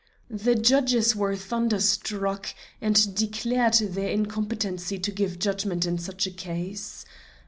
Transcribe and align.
The 0.31 0.55
judges 0.55 1.15
were 1.15 1.35
thunderstruck, 1.35 2.47
and 2.81 3.13
declared 3.13 3.75
their 3.75 4.09
incompetency 4.09 4.97
to 4.97 5.11
give 5.11 5.37
judgment 5.37 5.85
in 5.85 5.99
such 5.99 6.25
a 6.25 6.31
case. 6.31 7.05